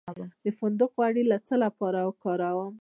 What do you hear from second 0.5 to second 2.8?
فندق غوړي د څه لپاره وکاروم؟